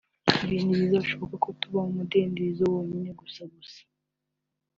[0.43, 3.81] ibi ntibizashoboka ko tuba mu mudendezo wonyine gusa gusa